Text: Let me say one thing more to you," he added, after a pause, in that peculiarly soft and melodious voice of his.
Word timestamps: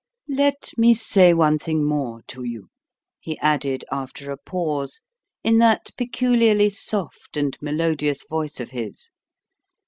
Let 0.33 0.71
me 0.79 0.95
say 0.95 1.31
one 1.31 1.59
thing 1.59 1.83
more 1.85 2.23
to 2.29 2.43
you," 2.43 2.69
he 3.19 3.37
added, 3.37 3.85
after 3.91 4.31
a 4.31 4.35
pause, 4.37 4.99
in 5.43 5.59
that 5.59 5.91
peculiarly 5.95 6.71
soft 6.71 7.37
and 7.37 7.55
melodious 7.61 8.25
voice 8.27 8.59
of 8.59 8.71
his. 8.71 9.11